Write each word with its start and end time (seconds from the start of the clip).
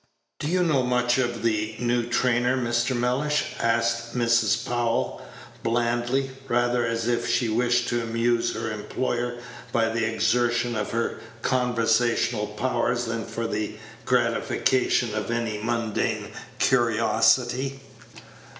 "Do 0.39 0.47
you 0.47 0.63
know 0.63 0.81
much 0.81 1.19
of 1.19 1.43
the 1.43 1.75
new 1.77 2.01
trainer, 2.07 2.57
Mr. 2.57 2.97
Mellish?" 2.97 3.53
asked 3.59 4.15
Mrs. 4.17 4.65
Powell, 4.65 5.21
blandly, 5.61 6.31
rather 6.47 6.83
as 6.83 7.07
if 7.07 7.29
she 7.29 7.49
wished 7.49 7.87
to 7.89 8.01
amuse 8.01 8.55
her 8.55 8.71
employer 8.71 9.37
by 9.71 9.89
the 9.89 10.11
exertion 10.11 10.75
of 10.75 10.89
her 10.89 11.19
conversational 11.43 12.47
powers 12.47 13.05
than 13.05 13.27
for 13.27 13.45
the 13.45 13.77
gratification 14.03 15.13
of 15.13 15.29
any 15.29 15.59
mundane 15.61 16.31
curiosity. 16.57 17.79